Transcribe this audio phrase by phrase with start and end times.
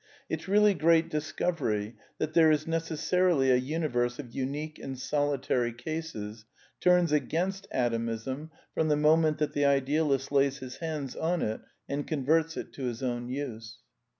[0.29, 5.71] Its really great discovery— that there is necessarily y>^ a universal of unique and solitary
[5.71, 6.43] cases—
[6.81, 11.41] turns against U/ Atomism from the moment that the idealist lays his hands I on
[11.43, 13.77] it and converts it to his own use.